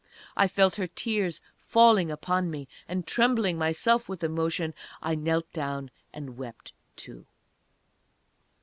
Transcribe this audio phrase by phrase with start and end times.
[0.35, 5.91] I felt her tears falling upon me, and trembling myself with emotion, I knelt down
[6.11, 7.27] and wept, too.